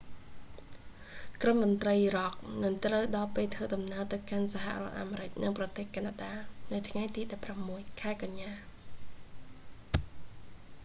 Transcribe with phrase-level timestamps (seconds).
[1.41, 6.31] ក្រុមតន្រ្តីរ៉ុកនឹងត្រូវដល់ពេលធ្វើដំណើរទៅកាន់សហរដ្ឋអាមេរិក និងប្រទេសកាណាដា
[6.71, 7.21] នៅថ្ងៃទី
[7.61, 8.51] 16 ខែកញ្ញា